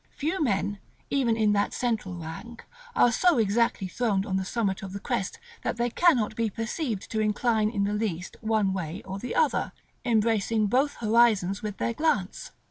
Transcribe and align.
Few 0.17 0.41
men, 0.43 0.79
even 1.11 1.37
in 1.37 1.51
that 1.53 1.73
central 1.75 2.15
rank, 2.17 2.65
are 2.95 3.11
so 3.11 3.37
exactly 3.37 3.87
throned 3.87 4.25
on 4.25 4.35
the 4.35 4.43
summit 4.43 4.81
of 4.81 4.93
the 4.93 4.99
crest 4.99 5.37
that 5.61 5.77
they 5.77 5.91
cannot 5.91 6.35
be 6.35 6.49
perceived 6.49 7.07
to 7.11 7.19
incline 7.19 7.69
in 7.69 7.83
the 7.83 7.93
least 7.93 8.35
one 8.41 8.73
way 8.73 9.03
or 9.05 9.19
the 9.19 9.35
other, 9.35 9.73
embracing 10.03 10.65
both 10.65 10.95
horizons 10.95 11.61
with 11.61 11.77
their 11.77 11.93
glance. 11.93 12.49